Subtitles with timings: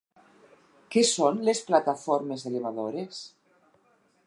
[0.95, 3.23] Què són les plataformes elevadores?